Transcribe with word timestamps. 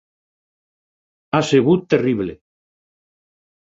Ha 1.33 1.43
sigut 1.51 1.87
terrible. 1.97 2.39